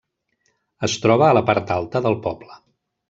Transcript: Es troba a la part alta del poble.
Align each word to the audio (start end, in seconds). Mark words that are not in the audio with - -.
Es 0.87 0.95
troba 1.03 1.27
a 1.27 1.35
la 1.39 1.43
part 1.51 1.75
alta 1.77 2.03
del 2.07 2.17
poble. 2.25 2.59